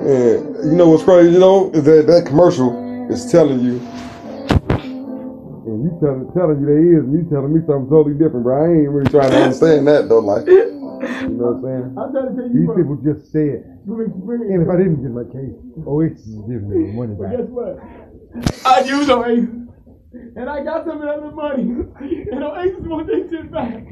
And 0.00 0.70
you 0.70 0.76
know 0.76 0.88
what's 0.90 1.04
crazy, 1.04 1.32
you 1.32 1.38
know, 1.40 1.70
is 1.72 1.84
that 1.84 2.06
that 2.06 2.26
commercial 2.26 2.70
is 3.10 3.30
telling 3.30 3.60
you, 3.60 3.78
and 5.66 5.84
you 5.84 5.98
telling 6.00 6.30
telling 6.32 6.60
you 6.60 6.66
they 6.66 6.82
is, 6.96 7.04
and 7.04 7.12
you 7.12 7.26
telling 7.30 7.52
me 7.52 7.60
something 7.66 7.90
totally 7.90 8.14
different, 8.14 8.44
bro. 8.44 8.62
I 8.62 8.68
ain't 8.68 8.88
really 8.90 9.10
trying 9.10 9.30
to 9.30 9.36
understand 9.42 9.86
that 9.88 10.08
though. 10.08 10.20
Like, 10.20 10.46
you 10.46 11.34
know 11.34 11.52
what 11.52 11.58
I'm 11.58 11.62
saying? 11.62 11.86
I'm 11.98 12.12
trying 12.12 12.28
to 12.30 12.34
tell 12.38 12.48
you, 12.48 12.54
These 12.54 12.66
bro. 12.66 12.76
people 12.78 12.96
just 13.02 13.32
bring 13.32 14.40
it. 14.42 14.48
and 14.54 14.62
if 14.62 14.68
I 14.70 14.76
didn't 14.78 15.02
get 15.02 15.12
my 15.12 15.26
case, 15.28 15.56
oh, 15.86 15.98
Oasis 15.98 16.26
is 16.26 16.40
giving 16.46 16.68
me 16.70 16.88
the 16.88 16.92
money 16.94 17.14
But 17.18 17.30
guess 17.34 17.48
what? 17.50 17.74
I 18.64 18.80
used 18.86 19.10
Oasis. 19.10 19.50
And 20.36 20.48
I 20.48 20.64
got 20.64 20.86
some 20.86 21.02
of 21.02 21.08
that 21.08 21.34
money. 21.34 21.62
And 22.32 22.44
Oasis 22.44 22.86
want 22.86 23.06
their 23.08 23.28
shit 23.28 23.50
back. 23.50 23.82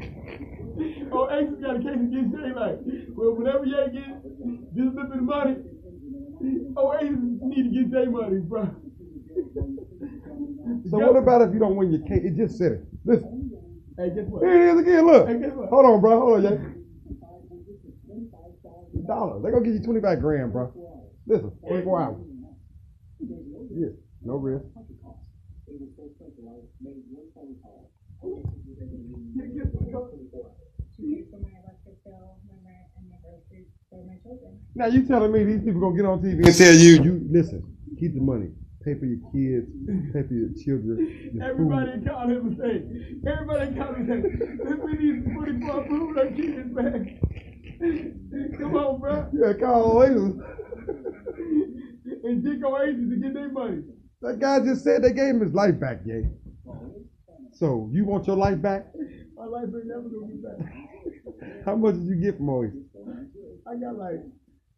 Oasis 1.11 1.59
got 1.61 1.75
a 1.75 1.79
case 1.79 1.99
against 1.99 2.31
Jay 2.35 2.51
like, 2.55 2.79
well, 3.15 3.33
whenever 3.35 3.65
you 3.65 3.75
get 3.91 4.23
this 4.73 4.85
little 4.93 5.09
bit 5.09 5.17
of 5.17 5.23
money, 5.23 5.55
Oh, 6.79 6.91
Oasis 6.91 7.17
need 7.41 7.63
to 7.63 7.69
get 7.83 7.91
their 7.91 8.09
money, 8.11 8.39
bro. 8.39 8.69
So 10.89 10.99
what 10.99 11.15
about 11.17 11.41
if 11.41 11.53
you 11.53 11.59
don't 11.59 11.75
win 11.75 11.91
your 11.91 12.01
case? 12.07 12.23
It 12.23 12.37
just 12.37 12.57
said 12.57 12.73
it. 12.73 12.81
Listen, 13.03 13.51
Hey, 13.97 14.09
guess 14.13 14.25
what? 14.27 14.43
here 14.43 14.69
it 14.69 14.73
is 14.75 14.79
again. 14.81 15.07
Look. 15.07 15.27
Hey, 15.27 15.39
guess 15.39 15.53
what? 15.53 15.69
Hold 15.69 15.85
on, 15.85 16.01
bro. 16.01 16.19
Hold 16.19 16.45
on, 16.45 16.51
yeah. 16.53 16.57
Dollars. 19.07 19.43
They 19.43 19.51
gonna 19.51 19.65
give 19.65 19.73
you 19.73 19.81
twenty 19.81 20.01
five 20.01 20.19
grand, 20.21 20.51
bro. 20.53 20.71
Listen, 21.25 21.51
twenty 21.65 21.83
four 21.83 22.01
hours. 22.01 22.17
Yeah, 23.73 23.87
no 24.23 24.35
risk. 24.35 24.65
Now 34.75 34.85
you 34.87 35.05
telling 35.07 35.31
me 35.31 35.43
these 35.43 35.61
people 35.63 35.81
gonna 35.81 35.95
get 35.95 36.05
on 36.05 36.19
TV 36.21 36.45
and 36.45 36.55
tell 36.55 36.73
you, 36.73 37.01
you 37.03 37.27
listen, 37.31 37.63
keep 37.99 38.13
the 38.13 38.21
money, 38.21 38.49
pay 38.83 38.93
for 38.93 39.05
your 39.05 39.19
kids, 39.31 39.67
pay 40.13 40.23
for 40.23 40.33
your 40.33 40.49
children, 40.63 41.31
your 41.33 41.43
Everybody 41.43 41.91
food. 41.93 42.07
called 42.07 42.31
him 42.31 42.53
a 42.53 42.55
say. 42.57 42.83
Everybody 43.31 43.75
called 43.75 43.97
him 43.97 44.11
a 44.11 44.67
say. 44.67 44.75
We 44.75 44.91
need 44.93 45.25
to 45.25 45.29
put 45.35 45.49
it 45.49 45.61
for 45.61 45.85
food 45.87 46.17
our 46.19 46.27
kids 46.27 46.71
back. 46.73 47.01
Come 48.59 48.75
on, 48.75 48.99
bro. 48.99 49.29
Yeah, 49.33 49.53
call 49.53 49.97
Oasis. 49.97 50.41
And 52.23 52.43
Dick 52.43 52.63
Oasis 52.63 53.09
to 53.09 53.15
get 53.21 53.33
their 53.33 53.49
money. 53.51 53.83
That 54.21 54.39
guy 54.39 54.59
just 54.61 54.83
said 54.83 55.03
they 55.03 55.13
gave 55.13 55.35
him 55.35 55.41
his 55.41 55.53
life 55.53 55.79
back, 55.79 55.99
yeah. 56.05 56.21
So 57.53 57.89
you 57.91 58.05
want 58.05 58.27
your 58.27 58.35
life 58.35 58.61
back? 58.61 58.87
My 59.35 59.45
life 59.45 59.65
ain't 59.65 59.85
never 59.87 60.01
gonna 60.09 60.27
be 60.27 60.37
back. 60.37 61.65
How 61.65 61.75
much 61.75 61.95
did 61.95 62.05
you 62.05 62.15
get 62.15 62.37
from 62.37 62.49
Oasis? 62.49 62.77
I 63.69 63.75
got 63.75 63.97
like 63.97 64.21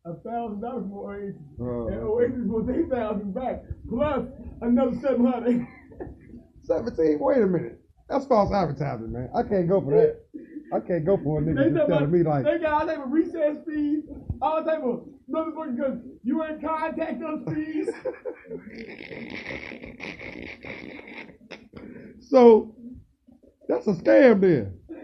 a 0.05 0.13
thousand 0.23 0.61
dollars 0.61 0.83
from 0.83 0.93
Oasis. 0.93 1.35
Uh, 1.59 1.85
and 1.87 2.03
Oasis 2.03 2.45
was 2.45 2.69
eight 2.69 2.89
thousand 2.89 3.33
back. 3.33 3.63
Plus 3.89 4.25
another 4.61 4.97
seven 5.01 5.25
hundred. 5.25 5.67
Seventeen. 6.63 7.17
Wait 7.19 7.37
a 7.41 7.47
minute. 7.47 7.79
That's 8.09 8.25
false 8.25 8.51
advertising, 8.53 9.11
man. 9.11 9.29
I 9.35 9.43
can't 9.43 9.67
go 9.67 9.81
for 9.81 9.91
that. 9.91 10.19
I 10.73 10.79
can't 10.79 11.05
go 11.05 11.17
for 11.17 11.39
a 11.39 11.41
nigga 11.41 11.75
just 11.75 11.87
telling 11.89 12.11
me 12.11 12.21
like, 12.23 12.43
they 12.43 12.59
got 12.59 12.81
all 12.81 12.87
type 12.87 13.03
of 13.03 13.11
recess 13.11 13.57
fees, 13.67 14.03
all 14.41 14.63
type 14.63 14.83
of 14.83 15.07
motherfucking 15.29 15.75
because 15.77 15.97
you 16.23 16.43
ain't 16.43 16.61
contact 16.61 17.23
us 17.23 17.39
fees. 17.53 17.89
so 22.29 22.75
that's 23.67 23.87
a 23.87 23.93
scam 23.93 24.41
then. 24.41 24.77
they 24.89 24.95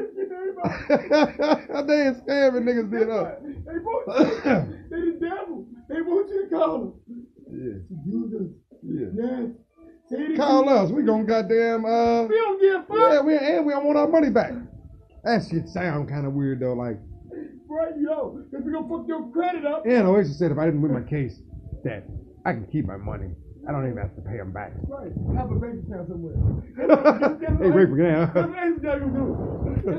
just 0.00 0.14
getting 0.16 0.32
everybody. 0.32 0.47
they 0.88 2.06
ain't 2.06 2.26
scamming 2.26 2.64
niggas 2.64 2.90
then 2.90 3.10
up. 3.10 3.42
They 3.42 3.78
want 3.78 4.06
you. 4.06 4.78
they 4.90 5.00
the 5.00 5.18
devil. 5.20 5.66
They 5.88 6.00
want 6.00 6.28
you 6.28 6.48
to 6.48 6.54
call 6.54 6.78
them. 6.78 6.92
Yeah, 7.50 7.78
Judas. 8.04 8.48
yeah. 8.82 9.06
Yes. 9.14 9.50
Say 10.10 10.36
Call 10.36 10.68
us. 10.68 10.90
We 10.90 11.02
gonna 11.02 11.24
goddamn 11.24 11.84
uh. 11.84 12.24
We 12.24 12.34
don't 12.34 12.60
give 12.60 12.80
a 12.82 12.86
fuck. 12.86 12.96
Yeah, 12.96 13.20
we 13.20 13.36
and 13.36 13.66
we 13.66 13.72
don't 13.72 13.84
want 13.84 13.98
our 13.98 14.08
money 14.08 14.30
back. 14.30 14.52
That 15.24 15.46
shit 15.48 15.68
sound 15.68 16.08
kind 16.08 16.26
of 16.26 16.32
weird 16.32 16.60
though. 16.60 16.72
Like, 16.72 16.98
Right, 17.68 17.92
yo. 18.00 18.40
Because 18.50 18.64
we 18.64 18.72
gonna 18.72 18.88
fuck 18.88 19.06
your 19.06 19.28
credit 19.30 19.66
up. 19.66 19.84
and 19.84 20.06
Oasis 20.06 20.38
said 20.38 20.50
if 20.50 20.58
I 20.58 20.64
didn't 20.64 20.80
win 20.80 20.92
my 20.94 21.02
case, 21.02 21.40
that 21.84 22.04
I 22.46 22.52
can 22.52 22.66
keep 22.66 22.86
my 22.86 22.96
money. 22.96 23.30
I 23.68 23.72
don't 23.72 23.84
even 23.84 23.98
have 24.00 24.14
to 24.16 24.22
pay 24.24 24.38
them 24.40 24.50
back. 24.50 24.72
Right. 24.88 25.12
Have 25.36 25.50
a 25.52 25.60
bank 25.60 25.84
account 25.84 26.08
somewhere. 26.08 26.40
hey, 27.60 27.68
wait 27.68 27.88
for 27.92 28.00
That's 28.00 28.32
that. 28.32 28.48
what 28.48 28.64
Ace 28.64 28.80
got 28.80 28.94
to 28.96 29.12
do. 29.12 29.24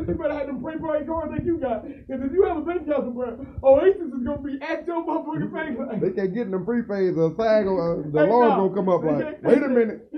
You 0.09 0.17
better 0.17 0.33
have 0.33 0.47
them 0.47 0.57
pray 0.63 0.73
for 0.81 0.89
cards 1.05 1.29
that 1.37 1.45
you 1.45 1.57
got. 1.61 1.85
Because 1.85 2.25
if 2.25 2.31
you 2.33 2.43
have 2.49 2.57
a 2.57 2.61
bank 2.65 2.81
account 2.89 3.05
somewhere, 3.05 3.37
Oasis 3.63 4.09
is 4.09 4.25
going 4.25 4.41
to 4.41 4.43
be 4.43 4.57
at 4.65 4.87
your 4.89 5.05
motherfucking 5.05 5.53
bank. 5.53 5.77
Like, 5.77 6.01
They 6.01 6.09
can't 6.17 6.33
get 6.33 6.49
in 6.49 6.51
them 6.51 6.65
prepays. 6.65 7.13
The 7.13 7.29
tag, 7.37 7.69
uh, 7.69 8.09
the 8.09 8.25
Hey, 8.25 8.25
alarm 8.25 8.57
no. 8.57 8.69
gonna 8.69 8.75
come 8.75 8.89
up 8.89 9.05
like, 9.05 9.37
wait 9.45 9.61
a 9.61 9.69
minute, 9.69 10.09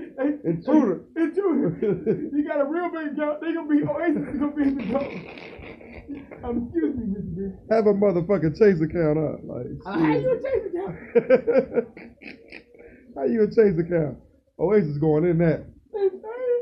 intruder. 0.48 1.04
Intruder. 1.16 1.76
You 2.32 2.48
got 2.48 2.60
a 2.60 2.64
real 2.64 2.88
bank 2.90 3.12
account. 3.12 3.40
They 3.42 3.52
going 3.52 3.68
to 3.68 3.74
be, 3.76 3.84
Oasis 3.84 4.32
is 4.32 4.38
going 4.40 4.52
to 4.52 4.56
be 4.56 4.62
in 4.64 4.76
control. 4.80 5.12
Um, 6.42 6.64
excuse 6.72 6.96
me, 6.96 7.04
Mr. 7.12 7.36
B. 7.36 7.52
Have 7.70 7.86
a 7.86 7.92
motherfucking 7.92 8.56
chase 8.58 8.80
account 8.80 9.18
up. 9.20 9.40
Like, 9.44 9.66
Uh, 9.84 9.92
how 9.92 10.16
you 10.16 10.32
a 10.32 10.40
chase 10.40 10.72
account? 10.72 11.88
how 13.14 13.24
you 13.24 13.42
a 13.42 13.46
chase 13.46 13.78
account? 13.78 14.18
Oasis 14.58 14.98
going 14.98 15.24
in 15.24 15.38
that. 15.38 15.64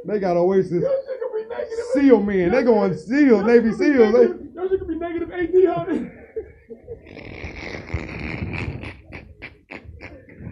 They 0.06 0.18
got 0.18 0.36
Oasis 0.36 0.72
Your 0.72 0.80
shit 0.82 1.20
gonna 1.20 1.42
be 1.42 1.48
negative. 1.48 1.84
SEAL 1.92 2.22
men. 2.22 2.50
They 2.50 2.62
going 2.62 2.96
SEAL, 2.96 3.44
Navy 3.44 3.72
SEALs. 3.72 4.12
They, 4.12 4.22
Your 4.54 4.68
shit 4.68 4.80
gonna 4.80 4.84
be 4.86 4.94
negative 4.98 5.28
1800. 5.28 6.12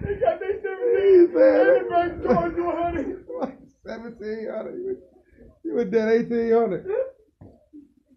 They 0.02 0.14
got 0.20 0.40
their 0.40 0.60
17. 0.62 1.36
Everybody 1.36 2.22
charge 2.24 2.56
you 2.56 2.64
100. 2.64 3.24
Seventeen 3.86 4.48
hundred. 4.54 4.98
You 5.64 5.74
were 5.74 5.84
dead 5.86 6.08
eighteen 6.08 6.52
hundred. 6.52 6.86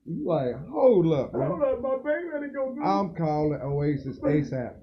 You 0.05 0.27
like, 0.27 0.53
hold 0.69 1.13
up. 1.13 1.31
Hold 1.31 1.61
up, 1.63 1.81
my 1.81 1.95
bank 2.03 2.25
let 2.33 2.43
it 2.43 2.53
go. 2.53 2.75
I'm 2.83 3.15
calling 3.15 3.59
Oasis 3.61 4.19
ASAP. 4.19 4.73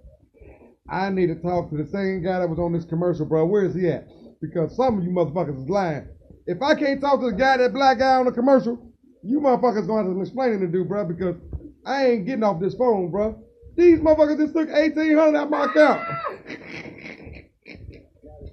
I 0.91 1.11
need 1.11 1.27
to 1.27 1.35
talk 1.35 1.71
to 1.71 1.77
the 1.77 1.87
same 1.87 2.23
guy 2.23 2.39
that 2.39 2.49
was 2.49 2.59
on 2.59 2.73
this 2.73 2.85
commercial, 2.85 3.27
bro. 3.27 3.45
Where 3.47 3.65
is 3.65 3.75
he 3.75 3.89
at? 3.89 4.09
Because 4.41 4.75
some 4.77 4.99
of 4.99 5.05
you 5.05 5.11
motherfuckers 5.11 5.63
is 5.63 5.69
lying. 5.69 6.09
If 6.47 6.63
I 6.63 6.75
can't 6.75 7.01
talk 7.01 7.21
to 7.21 7.27
the 7.31 7.37
guy, 7.37 7.59
that 7.59 7.75
black 7.75 7.99
guy 7.99 8.15
on 8.15 8.25
the 8.25 8.33
commercial, 8.33 8.93
you 9.23 9.41
motherfuckers 9.41 9.87
gonna 9.87 10.05
have 10.05 10.13
some 10.13 10.23
explaining 10.23 10.61
to 10.61 10.67
do, 10.67 10.85
bro. 10.85 11.05
Because 11.05 11.37
I 11.85 12.07
ain't 12.07 12.27
getting 12.27 12.43
off 12.45 12.61
this 12.61 12.75
phone, 12.75 13.11
bro. 13.11 13.39
These 13.77 13.99
motherfuckers 14.01 14.39
just 14.39 14.55
took 14.55 14.71
eighteen 14.71 15.17
hundred 15.17 15.39
out 15.39 15.51
my 15.51 15.65
account. 15.65 16.01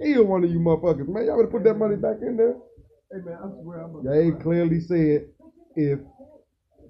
Kill 0.04 0.26
one 0.26 0.44
of 0.44 0.52
you 0.52 0.60
motherfuckers, 0.60 1.08
man. 1.08 1.26
Y'all 1.26 1.38
better 1.38 1.48
put 1.48 1.64
that 1.64 1.76
money 1.76 1.96
back 1.96 2.18
in 2.22 2.36
there. 2.36 2.58
hey 3.12 3.20
man, 3.24 3.38
I 3.42 3.48
swear 3.62 3.82
I'm 3.84 4.06
They 4.06 4.32
clearly 4.44 4.82
said 4.82 5.28
if 5.76 6.00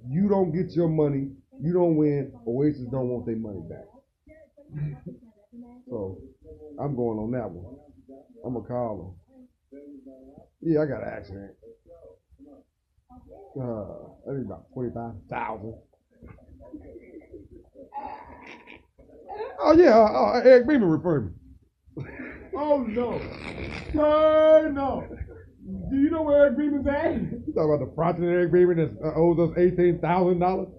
you 0.09 0.27
don't 0.27 0.51
get 0.51 0.71
your 0.71 0.89
money, 0.89 1.29
you 1.61 1.71
don't 1.71 1.95
win. 1.97 2.33
Oasis 2.47 2.87
don't 2.91 3.09
want 3.09 3.25
their 3.27 3.35
money 3.35 3.61
back. 3.69 3.85
So 5.89 6.19
I'm 6.79 6.95
going 6.95 7.19
on 7.19 7.31
that 7.31 7.49
one. 7.49 7.77
I'm 8.45 8.53
gonna 8.53 8.67
call 8.67 9.17
him. 9.71 9.79
Yeah, 10.61 10.81
I 10.81 10.85
got 10.85 11.03
an 11.03 11.09
accident. 11.09 11.51
Uh, 13.59 14.29
I 14.29 14.33
think 14.33 14.45
about 14.45 14.65
twenty 14.73 14.91
five 14.93 15.13
thousand. 15.29 15.75
Oh 19.59 19.73
yeah, 19.73 19.97
uh, 19.97 20.37
uh, 20.37 20.41
Eric 20.43 20.67
Beamer 20.67 20.87
referred 20.87 21.27
me. 21.27 21.31
Oh 22.57 22.83
no. 22.83 23.19
Turn 23.93 24.75
no. 24.75 25.07
Do 25.89 25.97
you 25.97 26.09
know 26.09 26.23
where 26.23 26.45
Eric 26.45 26.57
Beamer's 26.57 26.85
at? 26.87 27.13
You 27.13 27.53
talking 27.55 27.73
about 27.73 27.79
the 27.79 27.91
project 27.95 28.23
Eric 28.23 28.51
Beamer 28.51 28.75
that 28.75 28.97
uh, 29.03 29.13
owes 29.15 29.39
us 29.39 29.57
eighteen 29.57 29.99
thousand 29.99 30.39
dollars 30.39 30.69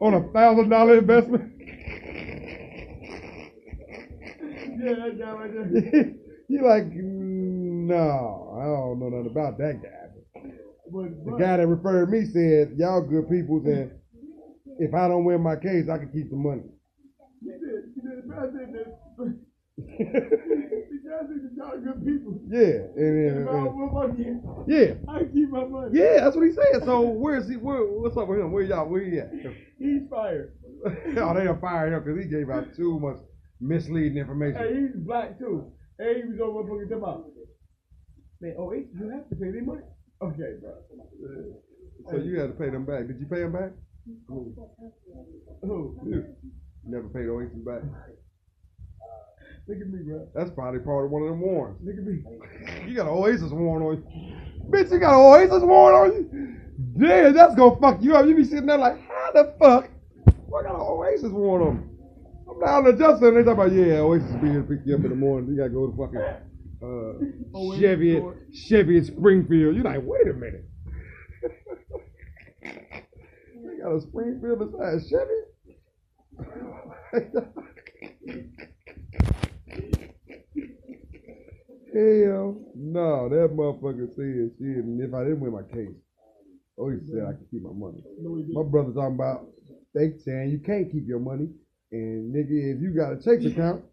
on 0.00 0.14
a 0.14 0.32
thousand 0.32 0.68
dollar 0.68 0.98
investment? 0.98 1.52
Yeah, 1.60 1.66
that 3.96 4.46
guy 4.46 4.46
right 4.46 4.66
there. 4.66 4.67
you 6.48 6.62
like, 6.62 6.84
mm, 6.84 7.86
no, 7.88 8.56
I 8.60 8.64
don't 8.64 8.98
know 9.00 9.08
nothing 9.08 9.30
about 9.30 9.58
that 9.58 9.82
guy. 9.82 10.08
The 10.90 11.36
guy 11.38 11.56
that 11.58 11.66
referred 11.66 12.10
me 12.10 12.24
said, 12.24 12.72
y'all 12.76 13.02
good 13.02 13.28
people, 13.28 13.58
and 13.66 13.90
if 14.78 14.94
I 14.94 15.08
don't 15.08 15.24
win 15.24 15.42
my 15.42 15.56
case, 15.56 15.88
I 15.88 15.98
can 15.98 16.10
keep 16.10 16.30
the 16.30 16.36
money. 16.36 16.62
He 17.42 17.50
said, 17.50 17.60
he 17.94 18.00
said, 18.00 18.22
I 18.32 18.42
said 18.46 18.72
that. 18.72 18.98
The 19.78 20.98
guy 21.04 21.20
said 21.28 21.50
y'all 21.56 21.78
good 21.78 22.04
people. 22.06 22.40
yeah, 22.48 22.88
and, 22.96 23.28
and- 23.28 23.48
and- 23.48 24.66
yeah, 24.66 24.94
I 25.08 25.24
keep 25.24 25.50
my 25.50 25.64
money. 25.64 25.90
yeah, 25.98 26.20
that's 26.24 26.36
what 26.36 26.46
he 26.46 26.52
said. 26.52 26.84
So 26.84 27.00
where's 27.02 27.48
he? 27.48 27.56
Where, 27.56 27.84
what's 27.84 28.16
up 28.16 28.28
with 28.28 28.40
him? 28.40 28.50
Where 28.52 28.62
y'all? 28.64 28.88
Where 28.88 29.02
he 29.02 29.18
at? 29.18 29.30
He's 29.78 30.02
fired. 30.10 30.54
oh, 30.86 30.90
they 31.34 31.44
done 31.44 31.60
fired 31.60 31.92
him 31.92 32.02
because 32.04 32.22
he 32.24 32.28
gave 32.30 32.48
out 32.50 32.74
too 32.76 32.98
much 33.00 33.18
misleading 33.60 34.18
information. 34.18 34.60
Hey, 34.60 34.74
he's 34.74 34.96
black 34.96 35.38
too. 35.38 35.72
And 35.98 36.16
he 36.16 36.22
was 36.30 36.40
over 36.40 36.62
motherfucking 36.62 36.88
talking 36.88 37.02
about. 37.02 37.24
Man, 38.40 38.54
oh, 38.58 38.72
eight, 38.72 38.88
you 38.98 39.10
have 39.10 39.28
to 39.28 39.34
pay 39.34 39.50
their 39.50 39.64
money. 39.64 39.82
Okay, 40.22 40.58
bro. 40.60 40.74
So 42.10 42.16
you 42.16 42.38
had 42.38 42.48
to 42.48 42.54
pay 42.54 42.70
them 42.70 42.84
back. 42.84 43.06
Did 43.08 43.18
you 43.18 43.26
pay 43.26 43.40
them 43.40 43.52
back? 43.52 43.72
Who? 44.28 45.98
You. 46.06 46.24
Never 46.84 47.08
paid 47.08 47.28
Oasis 47.28 47.58
back. 47.58 47.82
Look 49.66 49.80
at 49.80 49.88
me, 49.88 50.02
bro. 50.06 50.28
That's 50.34 50.50
probably 50.50 50.80
part 50.80 51.04
of 51.06 51.10
one 51.10 51.22
of 51.22 51.28
them 51.28 51.40
warrants. 51.40 51.82
Look 51.84 51.96
at 51.98 52.04
me. 52.04 52.22
You 52.88 52.94
got 52.94 53.06
an 53.06 53.12
Oasis 53.12 53.50
warrant 53.50 53.84
on 53.84 53.96
you. 53.96 54.36
Bitch, 54.70 54.90
you 54.90 54.98
got 54.98 55.14
an 55.14 55.20
Oasis 55.20 55.62
warrant 55.62 56.14
on 56.14 56.16
you? 56.16 56.56
Damn, 56.96 57.34
that's 57.34 57.54
gonna 57.54 57.76
fuck 57.80 58.00
you 58.00 58.14
up. 58.16 58.26
You 58.26 58.36
be 58.36 58.44
sitting 58.44 58.66
there 58.66 58.78
like, 58.78 59.00
how 59.06 59.32
the 59.32 59.52
fuck? 59.58 59.90
I 60.26 60.62
got 60.62 60.74
an 60.74 60.80
Oasis 60.80 61.32
warrant 61.32 61.68
on 61.68 61.76
me. 61.76 61.82
Down 62.64 62.84
to 62.84 62.92
Justin 62.96 63.34
they 63.34 63.42
talk 63.44 63.54
about, 63.54 63.72
yeah, 63.72 64.00
Oasis 64.00 64.32
be 64.36 64.48
here 64.48 64.62
to 64.62 64.68
pick 64.68 64.80
you 64.84 64.94
up 64.94 65.04
in 65.04 65.10
the 65.10 65.16
morning. 65.16 65.50
You 65.50 65.56
gotta 65.58 65.70
go 65.70 65.86
to 65.86 65.96
fucking 65.96 66.20
uh, 66.82 67.78
Chevy. 67.78 68.20
Chevy 68.52 68.96
in 68.98 69.04
Springfield. 69.04 69.74
You're 69.76 69.84
like, 69.84 70.00
wait 70.02 70.28
a 70.28 70.34
minute. 70.34 70.64
they 72.62 73.78
got 73.82 73.94
a 73.94 74.00
Springfield 74.00 74.58
beside 74.58 75.00
Chevy? 75.08 75.40
Hell 81.94 82.54
no, 82.76 83.28
that 83.28 83.50
motherfucker 83.56 84.08
said 84.14 84.52
shit, 84.58 84.84
and 84.84 85.00
if 85.00 85.14
I 85.14 85.24
didn't 85.24 85.40
win 85.40 85.52
my 85.52 85.62
case, 85.62 85.96
oh, 86.78 86.90
he 86.90 86.98
said 87.10 87.24
I 87.26 87.32
could 87.32 87.50
keep 87.50 87.62
my 87.62 87.72
money. 87.72 88.04
My 88.52 88.62
brother 88.62 88.92
talking 88.92 89.14
about 89.14 89.46
they 89.94 90.12
saying 90.24 90.50
you 90.50 90.60
can't 90.60 90.92
keep 90.92 91.08
your 91.08 91.18
money, 91.18 91.48
and 91.92 92.34
nigga, 92.34 92.76
if 92.76 92.82
you 92.82 92.94
got 92.96 93.12
a 93.12 93.16
Chase 93.16 93.44
account, 93.50 93.84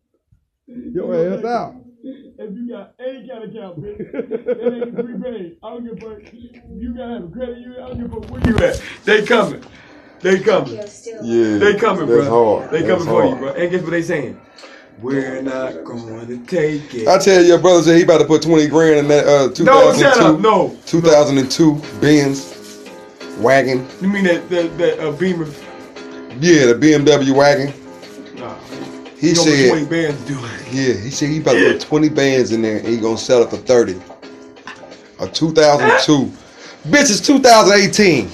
your 0.67 1.13
ass 1.13 1.43
out. 1.45 1.75
If 2.03 2.53
you 2.53 2.69
got 2.69 2.93
any 2.99 3.27
kind 3.27 3.43
of 3.43 3.49
account, 3.49 3.81
bitch, 3.81 4.11
that 4.11 4.73
ain't 4.73 4.95
prepaid. 4.95 5.57
I 5.63 5.69
don't 5.69 5.83
give 5.85 6.03
a 6.03 6.15
fuck. 6.15 6.33
You 6.33 6.93
gotta 6.95 7.13
have 7.13 7.23
a 7.23 7.27
credit 7.27 7.57
union. 7.57 7.81
I 7.81 7.87
don't 7.87 7.97
give 8.01 8.13
a 8.13 8.21
fuck 8.21 8.31
where 8.31 8.47
you 8.47 8.57
at. 8.57 8.81
They 9.05 9.25
coming. 9.25 9.63
They 10.19 10.39
coming. 10.39 10.73
Yeah. 10.75 11.57
They 11.57 11.75
coming, 11.75 12.07
That's 12.07 12.27
bro. 12.27 12.57
hard. 12.59 12.71
They 12.71 12.81
That's 12.81 12.91
coming 12.91 13.05
for 13.07 13.23
you, 13.23 13.29
hard. 13.29 13.39
bro. 13.39 13.53
And 13.53 13.71
guess 13.71 13.81
what 13.81 13.91
they 13.91 14.01
saying? 14.01 14.39
We're 15.01 15.41
not 15.41 15.83
going 15.83 16.25
to 16.27 16.37
take 16.45 16.93
it. 16.95 17.07
I 17.07 17.17
tell 17.17 17.41
you, 17.41 17.47
your 17.49 17.59
brother 17.59 17.83
said 17.83 17.97
he 17.97 18.03
about 18.03 18.19
to 18.19 18.25
put 18.25 18.41
20 18.41 18.67
grand 18.67 18.99
in 18.99 19.07
that 19.09 19.25
uh, 19.27 19.49
2002, 19.53 19.63
no, 19.65 19.93
shut 19.93 20.17
up. 20.19 20.39
No. 20.39 20.77
2002 20.85 21.81
Benz 21.99 22.87
wagon. 23.39 23.85
You 24.01 24.07
mean 24.07 24.23
that 24.25 24.49
that, 24.49 24.77
that 24.77 24.99
uh, 24.99 25.11
Beamer? 25.11 25.45
Yeah, 26.39 26.67
the 26.67 26.75
BMW 26.75 27.35
wagon. 27.35 27.73
He 29.17 29.29
what 29.29 29.37
said, 29.37 29.69
20 29.69 29.85
bands 29.85 30.25
do 30.25 30.37
it. 30.37 30.73
yeah, 30.73 30.93
he 30.93 31.09
said 31.09 31.29
he 31.29 31.39
about 31.39 31.53
to 31.53 31.73
put 31.73 31.81
20 31.81 32.09
bands 32.09 32.51
in 32.51 32.61
there 32.61 32.79
and 32.79 32.87
he 32.87 32.97
gonna 32.97 33.17
sell 33.17 33.43
it 33.43 33.49
for 33.49 33.57
30. 33.57 33.93
A 35.19 35.27
2002. 35.27 36.25
Bitch, 36.89 37.09
it's 37.09 37.21
2018. 37.21 38.27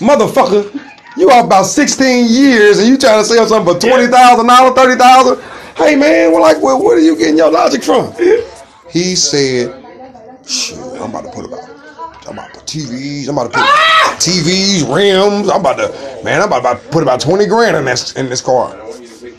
Motherfucker, 0.00 0.80
you 1.16 1.28
are 1.30 1.44
about 1.44 1.64
16 1.64 2.26
years 2.28 2.78
and 2.78 2.88
you 2.88 2.96
trying 2.96 3.20
to 3.20 3.24
sell 3.24 3.46
something 3.46 3.74
for 3.74 3.80
$20,000, 3.80 4.74
$30,000? 4.74 5.76
Hey 5.76 5.96
man, 5.96 6.30
well, 6.30 6.42
like, 6.42 6.62
well, 6.62 6.80
where 6.82 6.96
are 6.96 7.00
you 7.00 7.16
getting 7.16 7.36
your 7.36 7.50
logic 7.50 7.82
from? 7.82 8.14
He 8.90 9.16
said, 9.16 9.84
shit, 10.46 10.78
I'm 10.78 11.10
about 11.10 11.24
to 11.24 11.30
put 11.30 11.46
about, 11.46 11.68
I'm 12.26 12.32
about 12.34 12.54
to 12.54 12.60
put 12.60 12.68
TVs, 12.68 13.28
I'm 13.28 13.36
about 13.38 13.52
to 13.52 13.58
put 13.58 13.66
ah! 13.66 14.16
TVs, 14.20 14.94
rims, 14.94 15.48
I'm 15.48 15.60
about 15.60 15.78
to, 15.78 16.24
man, 16.24 16.42
I'm 16.42 16.46
about, 16.48 16.60
about 16.60 16.82
to 16.82 16.88
put 16.90 17.02
about 17.02 17.20
20 17.20 17.46
grand 17.46 17.76
in 17.76 17.84
this, 17.84 18.12
in 18.14 18.28
this 18.28 18.40
car. 18.40 18.76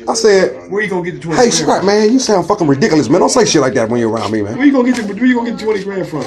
I 0.07 0.13
said, 0.13 0.69
Where 0.71 0.81
you 0.81 0.89
gonna 0.89 1.03
get 1.03 1.15
the 1.15 1.19
20 1.19 1.35
Hey, 1.37 1.43
grand 1.43 1.53
Scrap, 1.53 1.83
man, 1.85 2.11
you 2.11 2.19
sound 2.19 2.47
fucking 2.47 2.67
ridiculous, 2.67 3.09
man. 3.09 3.19
Don't 3.19 3.29
say 3.29 3.45
shit 3.45 3.61
like 3.61 3.73
that 3.75 3.89
when 3.89 3.99
you're 3.99 4.09
around 4.11 4.31
me, 4.31 4.41
man. 4.41 4.57
Where 4.57 4.65
you 4.65 4.71
gonna 4.71 4.91
get 4.91 5.07
the 5.07 5.13
where 5.13 5.25
you 5.25 5.35
gonna 5.35 5.51
get 5.51 5.59
the 5.59 5.65
20 5.65 5.83
grand 5.83 6.07
from? 6.07 6.23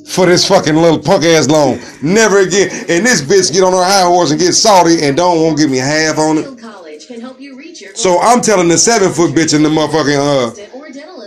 for 0.08 0.26
this 0.26 0.48
fucking 0.48 0.74
little 0.74 0.98
punk 0.98 1.24
ass 1.24 1.48
loan. 1.48 1.78
Never 2.02 2.40
again. 2.40 2.68
And 2.88 3.06
this 3.06 3.22
bitch 3.22 3.52
get 3.52 3.62
on 3.62 3.72
her 3.72 3.84
high 3.84 4.06
horse 4.06 4.32
and 4.32 4.40
get 4.40 4.54
salty 4.54 5.04
and 5.04 5.16
don't 5.16 5.40
want 5.40 5.56
to 5.56 5.62
give 5.62 5.70
me 5.70 5.78
half 5.78 6.18
on 6.18 6.38
it. 6.38 6.58
College 6.58 7.06
can 7.06 7.20
help 7.20 7.40
you 7.40 7.54
reach 7.56 7.80
your 7.80 7.94
So 7.94 8.18
I'm 8.18 8.40
telling 8.40 8.66
the 8.66 8.76
seven 8.76 9.12
foot 9.12 9.36
bitch 9.36 9.54
in 9.54 9.62
the 9.62 9.68
motherfucking 9.68 10.18
uh 10.18 10.50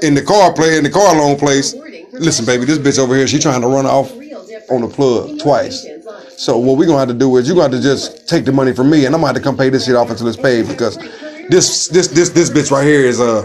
in 0.01 0.13
the 0.13 0.21
car 0.21 0.51
play 0.51 0.77
in 0.77 0.83
the 0.83 0.89
car 0.89 1.15
loan 1.15 1.37
place. 1.37 1.73
Listen, 2.13 2.45
baby, 2.45 2.65
this 2.65 2.77
bitch 2.77 2.99
over 2.99 3.15
here, 3.15 3.27
she 3.27 3.39
trying 3.39 3.61
to 3.61 3.67
run 3.67 3.85
off 3.85 4.11
on 4.69 4.81
the 4.81 4.87
plug 4.87 5.39
twice. 5.39 5.85
So 6.37 6.57
what 6.57 6.77
we're 6.77 6.85
gonna 6.85 6.99
have 6.99 7.07
to 7.07 7.13
do 7.13 7.35
is 7.37 7.47
you're 7.47 7.55
gonna 7.55 7.73
have 7.73 7.81
to 7.81 7.87
just 7.87 8.27
take 8.27 8.45
the 8.45 8.51
money 8.51 8.73
from 8.73 8.89
me, 8.89 9.05
and 9.05 9.15
I'm 9.15 9.21
gonna 9.21 9.33
have 9.33 9.35
to 9.35 9.41
come 9.41 9.57
pay 9.57 9.69
this 9.69 9.85
shit 9.85 9.95
off 9.95 10.09
until 10.09 10.27
it's 10.27 10.37
paid 10.37 10.67
because 10.67 10.97
this 11.49 11.87
this 11.87 12.07
this 12.09 12.29
this 12.29 12.49
bitch 12.49 12.71
right 12.71 12.85
here 12.85 13.01
is 13.01 13.19
uh 13.19 13.43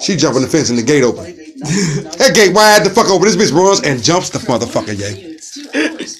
she 0.00 0.16
jumping 0.16 0.42
the 0.42 0.48
fence 0.48 0.70
and 0.70 0.78
the 0.78 0.82
gate 0.82 1.02
open. 1.02 1.24
that 2.18 2.32
gate 2.34 2.54
wide 2.54 2.84
the 2.84 2.90
fuck 2.90 3.08
open. 3.08 3.26
This 3.26 3.36
bitch 3.36 3.52
runs 3.52 3.82
and 3.82 4.02
jumps 4.02 4.30
the 4.30 4.38
motherfucker, 4.38 4.96
yay. 4.96 5.36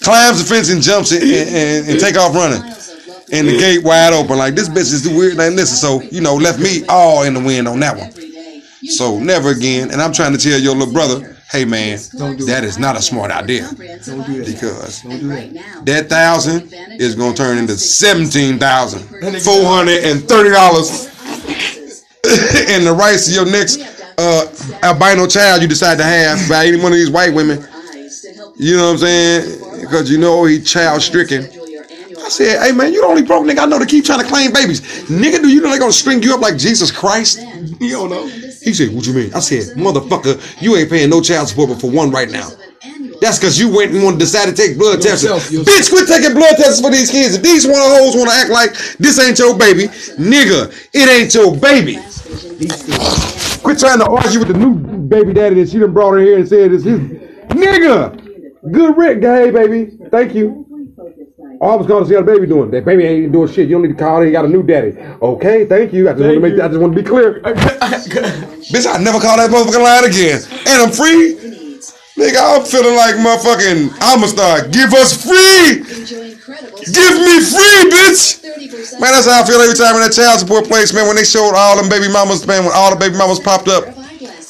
Climbs 0.01 0.39
the 0.39 0.45
fence 0.45 0.69
and 0.69 0.81
jumps 0.81 1.11
it 1.11 1.23
and, 1.23 1.55
and, 1.55 1.89
and 1.89 1.99
take 1.99 2.17
off 2.17 2.35
running. 2.35 2.61
And 3.31 3.47
the 3.47 3.57
gate 3.57 3.83
wide 3.83 4.13
open. 4.13 4.37
Like 4.37 4.55
this 4.55 4.69
bitch 4.69 4.91
is 4.91 5.03
the 5.03 5.15
weird 5.15 5.37
thing. 5.37 5.55
Listen, 5.55 5.77
so 5.77 6.01
you 6.09 6.21
know, 6.21 6.35
left 6.35 6.59
me 6.59 6.85
all 6.87 7.23
in 7.23 7.33
the 7.33 7.39
wind 7.39 7.67
on 7.67 7.79
that 7.79 7.97
one. 7.97 8.11
So 8.89 9.19
never 9.19 9.49
again. 9.49 9.91
And 9.91 10.01
I'm 10.01 10.13
trying 10.13 10.33
to 10.33 10.37
tell 10.37 10.59
your 10.59 10.75
little 10.75 10.93
brother, 10.93 11.37
hey 11.51 11.65
man, 11.65 11.97
that 12.45 12.61
is 12.63 12.77
not 12.77 12.95
a 12.95 13.01
smart 13.01 13.31
idea. 13.31 13.69
Because 13.77 15.01
that 15.03 16.07
thousand 16.09 16.73
is 16.99 17.15
gonna 17.15 17.35
turn 17.35 17.57
into 17.57 17.77
seventeen 17.77 18.59
thousand 18.59 18.99
four 19.41 19.65
hundred 19.65 20.03
and 20.03 20.27
thirty 20.27 20.51
dollars. 20.51 21.07
and 22.69 22.85
the 22.85 22.93
rights 22.93 23.27
of 23.29 23.33
your 23.33 23.45
next 23.45 23.79
uh, 24.17 24.45
albino 24.83 25.25
child 25.25 25.61
you 25.61 25.67
decide 25.67 25.97
to 25.97 26.03
have 26.03 26.37
by 26.49 26.65
any 26.65 26.77
one 26.77 26.91
of 26.91 26.97
these 26.97 27.09
white 27.09 27.33
women. 27.33 27.65
You 28.57 28.75
know 28.75 28.87
what 28.87 28.91
I'm 28.91 28.97
saying? 28.97 29.81
Because 29.81 30.11
you 30.11 30.17
know 30.17 30.43
he 30.45 30.61
child 30.61 31.01
stricken. 31.01 31.45
I 31.45 32.27
said, 32.31 32.61
hey 32.61 32.71
man, 32.73 32.93
you 32.93 33.01
the 33.01 33.07
only 33.07 33.23
broke 33.23 33.45
nigga 33.45 33.59
I 33.59 33.65
know 33.65 33.79
to 33.79 33.85
keep 33.85 34.05
trying 34.05 34.19
to 34.19 34.27
claim 34.27 34.51
babies. 34.51 34.81
Nigga, 35.09 35.41
do 35.41 35.47
you 35.47 35.61
know 35.61 35.71
they 35.71 35.79
gonna 35.79 35.91
string 35.91 36.21
you 36.21 36.35
up 36.35 36.41
like 36.41 36.57
Jesus 36.57 36.91
Christ? 36.91 37.39
you 37.79 37.91
don't 37.91 38.09
know. 38.09 38.48
He 38.61 38.73
said, 38.73 38.93
what 38.93 39.05
you 39.07 39.13
mean? 39.13 39.33
I 39.33 39.39
said, 39.39 39.75
motherfucker, 39.77 40.61
you 40.61 40.75
ain't 40.75 40.89
paying 40.89 41.09
no 41.09 41.21
child 41.21 41.47
support 41.47 41.69
but 41.69 41.81
for 41.81 41.89
one 41.89 42.11
right 42.11 42.29
now. 42.29 42.49
That's 43.21 43.37
because 43.37 43.59
you 43.59 43.73
went 43.73 43.91
and 43.91 44.03
want 44.03 44.15
to 44.15 44.19
decide 44.19 44.45
to 44.47 44.53
take 44.53 44.77
blood 44.77 45.01
tests. 45.01 45.25
Bitch, 45.25 45.89
quit 45.89 46.07
taking 46.07 46.33
blood 46.33 46.55
tests 46.55 46.79
for 46.81 46.89
these 46.89 47.11
kids. 47.11 47.35
If 47.35 47.41
these 47.41 47.65
one 47.67 47.75
of 47.75 47.91
hoes 47.91 48.15
want 48.15 48.29
to 48.29 48.35
act 48.35 48.49
like 48.49 48.73
this 48.97 49.19
ain't 49.19 49.37
your 49.39 49.57
baby, 49.57 49.83
nigga, 50.15 50.71
it 50.93 51.09
ain't 51.09 51.33
your 51.33 51.55
baby. 51.57 51.97
Quit 53.61 53.79
trying 53.79 53.99
to 53.99 54.09
argue 54.09 54.39
with 54.39 54.47
the 54.47 54.57
new 54.57 54.75
baby 54.75 55.33
daddy 55.33 55.55
that 55.55 55.69
she 55.69 55.79
done 55.79 55.93
brought 55.93 56.13
her 56.13 56.19
here 56.19 56.37
and 56.37 56.47
said 56.47 56.71
it's 56.71 56.83
his 56.83 56.99
nigga. 56.99 58.15
Good 58.71 58.97
Rick, 58.97 59.21
hey 59.21 59.51
baby. 59.51 59.97
Thank 60.09 60.33
you. 60.35 60.65
Oh, 61.61 61.71
I 61.71 61.75
was 61.75 61.87
going 61.87 62.03
to 62.03 62.07
see 62.09 62.15
how 62.15 62.21
the 62.21 62.31
baby 62.31 62.47
doing. 62.47 62.71
That 62.71 62.85
baby 62.85 63.03
ain't 63.03 63.31
doing 63.33 63.51
shit. 63.51 63.67
You 63.67 63.75
don't 63.75 63.81
need 63.83 63.97
to 63.97 64.01
call 64.01 64.19
her. 64.19 64.25
He 64.25 64.31
got 64.31 64.45
a 64.45 64.47
new 64.47 64.63
daddy. 64.63 64.95
Okay, 65.21 65.65
thank 65.65 65.91
you. 65.91 66.07
I 66.09 66.13
just 66.13 66.23
want 66.23 66.35
to 66.35 66.39
make. 66.39 66.53
you. 66.55 66.63
I 66.63 66.67
just 66.69 66.79
want 66.79 66.95
to 66.95 67.01
be 67.03 67.07
clear. 67.07 67.41
Bitch, 68.71 68.87
I 68.87 68.97
never 69.03 69.19
call 69.19 69.35
that 69.35 69.51
motherfucking 69.51 69.83
line 69.83 70.05
again. 70.07 70.39
And 70.67 70.87
I'm 70.87 70.91
free. 70.91 71.35
Nigga, 72.15 72.39
I'm 72.39 72.63
feeling 72.63 72.95
like 72.95 73.15
motherfucking 73.19 73.91
Amistad. 73.99 74.71
Give 74.71 74.91
us 74.95 75.11
free. 75.19 75.83
Give 75.83 77.15
me 77.27 77.35
free, 77.43 77.79
bitch. 77.91 78.39
Man, 78.99 79.11
that's 79.11 79.27
how 79.27 79.43
I 79.43 79.45
feel 79.47 79.59
every 79.59 79.75
time 79.75 79.95
in 79.95 80.01
that 80.01 80.13
child 80.15 80.39
support 80.39 80.65
place, 80.65 80.93
man. 80.93 81.07
When 81.07 81.15
they 81.15 81.23
showed 81.23 81.55
all 81.55 81.75
them 81.75 81.89
baby 81.89 82.11
mamas, 82.11 82.45
man, 82.47 82.63
when 82.63 82.73
all 82.75 82.89
the 82.91 82.99
baby 82.99 83.15
mamas 83.17 83.39
popped 83.39 83.67
up, 83.67 83.85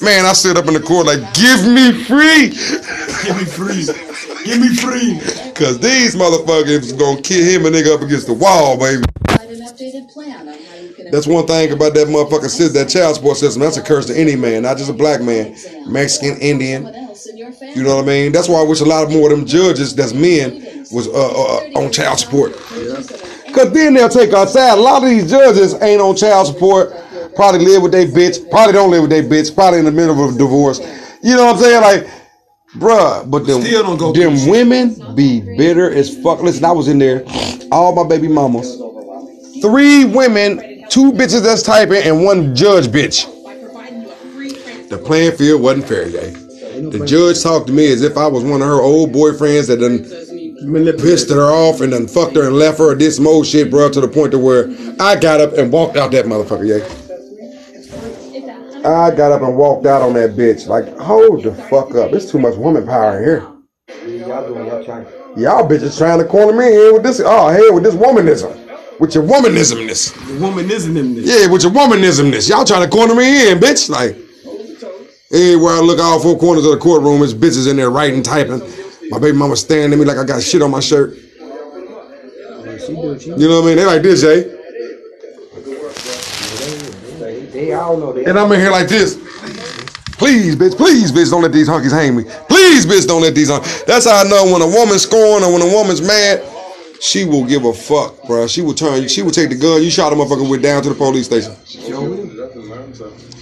man, 0.02 0.26
I 0.26 0.34
sit 0.34 0.58
up 0.58 0.68
in 0.68 0.74
the 0.74 0.80
court 0.80 1.06
like, 1.06 1.22
give 1.34 1.66
me 1.66 1.94
free. 2.06 2.54
Give 3.26 3.38
me 3.38 3.46
free. 3.46 4.09
Give 4.46 4.60
me 4.62 4.76
free. 4.76 5.20
Cause 5.54 5.80
these 5.80 6.16
motherfuckers 6.16 6.98
gonna 6.98 7.22
kill 7.22 7.44
him 7.44 7.66
a 7.66 7.70
nigga 7.70 7.96
up 7.96 8.02
against 8.02 8.28
the 8.28 8.34
wall, 8.34 8.78
baby. 8.78 9.04
An 9.30 9.60
updated 9.62 10.12
plan 10.12 10.48
on 10.48 10.54
how 10.54 10.76
you 10.76 10.94
can 10.94 11.12
That's 11.12 11.28
one 11.28 11.46
thing 11.46 11.72
about 11.72 11.94
that 11.96 12.08
motherfucking 12.08 12.50
system, 12.50 12.74
that 12.74 12.90
child 12.90 13.16
support 13.16 13.38
system. 13.38 13.62
That's 13.62 13.78
a 13.78 13.82
curse 13.82 14.06
to 14.08 14.18
any 14.18 14.36
man, 14.36 14.64
not 14.64 14.78
just 14.78 14.90
a 14.90 14.94
black 14.94 15.22
man, 15.22 15.56
Mexican, 15.88 16.38
Indian. 16.38 16.84
someone 16.84 17.04
else 17.04 17.26
in 17.28 17.38
your 17.38 17.52
family. 17.52 17.76
You 17.76 17.84
know 17.84 17.98
what 17.98 18.06
I 18.06 18.08
mean? 18.08 18.32
That's 18.32 18.48
why 18.48 18.60
I 18.62 18.64
wish 18.64 18.80
a 18.82 18.86
lot 18.86 19.10
more 19.12 19.32
of 19.32 19.38
them 19.38 19.46
judges 19.46 19.94
that's 19.96 20.14
men 20.14 20.86
was 20.92 21.08
uh, 21.08 21.12
uh, 21.12 21.80
on 21.80 21.92
child 21.92 22.20
support. 22.20 22.54
Cause 23.54 23.74
then 23.74 23.94
they'll 23.96 24.10
take 24.10 24.34
our 24.34 24.48
side. 24.48 24.78
A 24.78 24.82
lot 24.82 25.04
of 25.04 25.10
these 25.10 25.30
judges 25.30 25.74
ain't 25.82 26.02
on 26.02 26.16
child 26.16 26.48
support. 26.48 26.94
Probably 27.36 27.66
live 27.66 27.84
with 27.84 27.92
their 27.92 28.08
bitch. 28.08 28.50
Probably 28.50 28.74
don't 28.74 28.92
live 28.92 29.02
with 29.02 29.12
their 29.12 29.24
bitch. 29.24 29.54
Probably 29.54 29.80
in 29.80 29.86
the 29.86 29.92
middle 29.92 30.24
of 30.24 30.36
a 30.36 30.38
divorce. 30.38 30.80
You 31.22 31.36
know 31.36 31.46
what 31.46 31.56
I'm 31.56 31.62
saying? 31.62 31.82
Like, 31.82 32.19
bruh. 32.76 33.30
But 33.30 33.46
them, 33.46 33.62
Still 33.62 33.84
don't 33.84 33.98
go 33.98 34.12
them 34.14 34.48
women 34.48 35.16
be 35.16 35.42
bitter 35.58 35.92
as 35.92 36.22
fuck. 36.22 36.42
Listen, 36.42 36.66
I 36.66 36.72
was 36.72 36.88
in 36.88 37.00
there. 37.00 37.24
All 37.72 37.94
my 37.94 38.08
baby 38.08 38.28
mamas. 38.28 38.76
Three 39.62 40.06
women, 40.06 40.86
two 40.90 41.12
bitches 41.12 41.44
that's 41.44 41.64
typing, 41.64 42.04
and 42.04 42.24
one 42.24 42.56
judge 42.56 42.88
bitch. 42.88 43.28
The 44.90 44.98
playing 44.98 45.38
field 45.38 45.62
wasn't 45.62 45.88
fair, 45.88 46.08
yay. 46.08 46.32
The 46.32 47.06
judge 47.06 47.44
talked 47.44 47.68
to 47.68 47.74
me 47.74 47.92
as 47.92 48.02
if 48.02 48.18
I 48.18 48.28
was 48.28 48.44
one 48.44 48.62
of 48.62 48.68
her 48.68 48.82
old 48.82 49.12
boyfriends 49.12 49.68
that 49.68 49.80
done 49.82 50.06
pissed 50.98 51.30
her 51.30 51.44
off 51.44 51.82
and 51.82 51.92
done 51.92 52.08
fucked 52.08 52.36
her 52.36 52.48
and 52.48 52.56
left 52.56 52.80
her 52.80 52.92
or 52.92 52.96
did 52.96 53.12
some 53.12 53.28
old 53.28 53.46
shit, 53.46 53.70
bruh, 53.70 53.92
to 53.92 54.02
the 54.02 54.08
point 54.08 54.32
to 54.32 54.40
where 54.40 54.70
I 55.00 55.16
got 55.20 55.42
up 55.42 55.54
and 55.54 55.72
walked 55.72 55.98
out 55.98 56.12
that 56.12 56.26
motherfucker, 56.26 56.68
yeah. 56.68 56.99
I 58.86 59.14
got 59.14 59.34
up 59.34 59.42
and 59.42 59.58
walked 59.58 59.86
out 59.86 60.02
on 60.02 60.14
that 60.14 60.32
bitch. 60.32 60.68
Like, 60.68 60.98
hold 60.98 61.44
the 61.44 61.54
fuck 61.54 61.96
up. 61.96 62.14
It's 62.14 62.32
too 62.32 62.40
much 62.40 62.56
woman 62.56 62.86
power 62.86 63.20
here. 63.20 63.46
Y'all 65.38 65.68
bitches 65.68 65.98
trying 65.98 66.20
to 66.20 66.26
corner 66.26 66.58
me 66.58 66.72
here 66.72 66.94
with 66.94 67.04
this. 67.04 67.22
Oh, 67.24 67.50
hell, 67.50 67.74
with 67.74 67.84
this 67.84 67.96
womanism. 67.96 68.56
With 69.00 69.16
your 69.16 69.24
womanismness. 69.24 70.14
The 70.28 70.40
woman 70.40 70.72
isn't 70.72 70.96
in 70.96 71.16
this. 71.16 71.26
Yeah, 71.26 71.52
with 71.52 71.64
your 71.64 71.72
womanismness. 71.72 72.50
Y'all 72.50 72.64
trying 72.64 72.84
to 72.84 72.90
corner 72.90 73.16
me 73.16 73.52
in, 73.52 73.58
bitch. 73.60 73.90
Like, 73.90 74.16
everywhere 75.32 75.74
I 75.74 75.80
look, 75.82 76.00
all 76.00 76.20
four 76.20 76.38
corners 76.40 76.66
of 76.66 76.72
the 76.72 76.78
courtroom, 76.78 77.22
is 77.22 77.34
bitches 77.34 77.70
in 77.70 77.76
there 77.76 77.90
writing, 77.90 78.24
typing. 78.24 78.62
My 79.10 79.20
baby 79.20 79.38
mama 79.38 79.56
staring 79.58 79.92
at 79.92 80.00
me 80.00 80.06
like 80.06 80.18
I 80.18 80.24
got 80.24 80.42
shit 80.42 80.62
on 80.62 80.72
my 80.72 80.80
shirt. 80.80 81.18
You 82.88 83.48
know 83.48 83.62
what 83.62 83.64
I 83.64 83.68
mean? 83.68 83.76
They 83.76 83.86
like 83.86 84.02
this, 84.04 84.22
Jay. 84.22 84.59
They 87.60 87.74
all 87.74 87.98
know 87.98 88.14
they 88.14 88.24
And 88.24 88.40
I'm 88.40 88.50
in 88.54 88.60
here 88.62 88.72
like 88.72 88.88
this. 88.88 89.16
Please, 90.16 90.56
bitch, 90.56 90.78
please, 90.78 91.12
bitch, 91.12 91.30
don't 91.30 91.42
let 91.42 91.52
these 91.52 91.68
hunkies 91.68 91.92
hang 91.92 92.16
me. 92.16 92.24
Please, 92.48 92.86
bitch, 92.86 93.06
don't 93.06 93.22
let 93.22 93.36
these 93.36 93.50
hunkies. 93.50 93.86
That's 93.86 94.06
how 94.06 94.24
I 94.24 94.30
know 94.30 94.46
when 94.54 94.62
a 94.62 94.68
woman's 94.68 95.02
scorned 95.02 95.44
or 95.44 95.52
when 95.52 95.62
a 95.62 95.66
woman's 95.66 96.02
mad, 96.02 96.42
she 97.02 97.26
will 97.26 97.46
give 97.46 97.66
a 97.66 97.74
fuck, 97.74 98.24
bro. 98.28 98.48
She 98.48 98.62
will 98.62 98.74
turn, 98.74 99.10
she 99.10 99.24
will 99.24 99.32
take 99.32 99.50
the 99.50 99.56
gun 99.56 99.84
you 99.84 99.90
shot 99.90 100.14
a 100.14 100.16
motherfucker 100.16 100.50
with 100.50 100.62
down 100.62 100.84
to 100.84 100.90
the 100.90 100.96
police 100.96 101.26
station. 101.26 101.54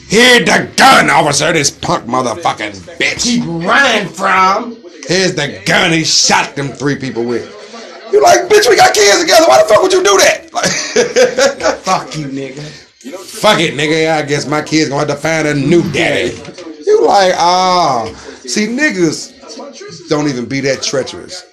Here 0.09 0.39
the 0.39 0.71
gun, 0.75 1.11
officer, 1.11 1.53
this 1.53 1.69
punk 1.69 2.05
motherfucking 2.05 2.73
bitch. 2.97 3.67
Run 3.67 4.07
from. 4.07 4.77
Here's 5.07 5.35
the 5.35 5.61
gun 5.63 5.91
he 5.91 6.03
shot 6.03 6.55
them 6.55 6.69
three 6.69 6.95
people 6.95 7.23
with. 7.23 7.53
You 8.11 8.23
like, 8.23 8.49
bitch, 8.49 8.67
we 8.67 8.77
got 8.77 8.95
kids 8.95 9.21
together. 9.21 9.45
Why 9.47 9.61
the 9.61 9.69
fuck 9.69 9.83
would 9.83 9.93
you 9.93 10.03
do 10.03 10.17
that? 10.17 10.49
Like, 10.53 11.77
Fuck 11.83 12.17
you, 12.17 12.25
nigga. 12.25 12.86
Fuck 13.11 13.59
it, 13.59 13.73
nigga. 13.73 14.11
I 14.11 14.21
guess 14.23 14.47
my 14.47 14.61
kids 14.61 14.89
gonna 14.89 14.99
have 14.99 15.07
to 15.09 15.15
find 15.15 15.47
a 15.47 15.53
new 15.53 15.83
daddy. 15.91 16.35
You 16.85 17.05
like, 17.05 17.33
ah, 17.35 18.05
see, 18.45 18.67
niggas 18.67 20.09
don't 20.09 20.27
even 20.27 20.45
be 20.45 20.61
that 20.61 20.81
treacherous. 20.81 21.45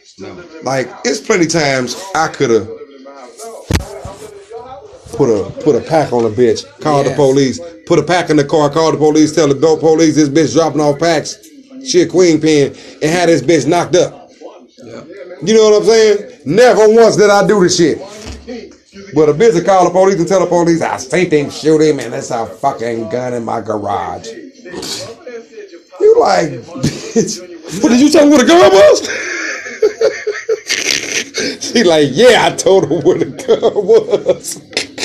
Like, 0.63 0.89
it's 1.05 1.21
plenty 1.21 1.47
times 1.47 2.01
I 2.15 2.29
could 2.29 2.51
have 2.51 2.69
put 5.17 5.29
a 5.29 5.51
put 5.63 5.77
a 5.77 5.81
pack 5.81 6.13
on 6.13 6.25
a 6.25 6.31
bitch, 6.31 6.65
called 6.81 7.07
the 7.07 7.15
police, 7.15 7.61
put 7.87 7.99
a 7.99 8.03
pack 8.03 8.31
in 8.31 8.37
the 8.37 8.45
car, 8.45 8.71
called 8.71 8.95
the 8.95 8.99
police, 8.99 9.35
tell 9.35 9.49
the 9.49 9.55
dope 9.55 9.81
police 9.81 10.15
this 10.15 10.29
bitch 10.29 10.53
dropping 10.55 10.81
off 10.81 10.99
packs, 10.99 11.49
she 11.85 12.03
a 12.03 12.07
queen 12.07 12.41
pin, 12.41 12.69
and 13.03 13.11
had 13.11 13.29
this 13.29 13.43
bitch 13.43 13.67
knocked 13.67 13.97
up. 13.97 14.31
You 15.43 15.55
know 15.55 15.71
what 15.71 15.83
I'm 15.83 15.89
saying? 15.89 16.41
Never 16.47 16.89
once 16.89 17.17
did 17.17 17.31
I 17.31 17.47
do 17.47 17.61
this 17.61 17.77
shit. 17.77 17.99
But 19.15 19.29
a 19.29 19.33
bitch 19.33 19.55
will 19.55 19.65
call 19.65 19.85
the 19.85 19.91
police 19.91 20.17
and 20.17 20.29
tell 20.29 20.41
the 20.41 20.47
police, 20.47 20.81
I 20.81 20.97
seen 20.99 21.31
him 21.31 21.51
shoot 21.51 21.81
him 21.81 21.99
and 21.99 22.13
that's 22.13 22.31
a 22.31 22.47
fucking 22.47 23.09
gun 23.09 23.35
in 23.35 23.45
my 23.45 23.61
garage. 23.61 24.29
You 26.01 26.21
like, 26.21 26.51
bitch, 26.51 27.41
what 27.83 27.89
did 27.89 28.01
you 28.01 28.11
tell 28.11 28.27
me 28.27 28.33
what 28.33 28.43
a 28.43 28.47
gun 28.47 28.73
was? 28.73 29.01
she 31.61 31.83
like, 31.83 32.09
yeah, 32.13 32.47
I 32.47 32.55
told 32.55 32.89
her 32.89 32.99
what 33.01 33.23
a 33.23 33.25
gun 33.27 33.75
was. 33.75 34.57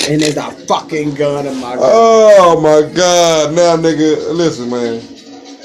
And 0.08 0.22
there's 0.22 0.38
a 0.38 0.52
fucking 0.68 1.16
gun 1.16 1.48
in 1.48 1.60
my. 1.60 1.76
Oh 1.80 2.60
my 2.62 2.82
God. 2.94 3.54
Now, 3.54 3.76
nigga, 3.76 4.34
listen, 4.36 4.70
man. 4.70 5.02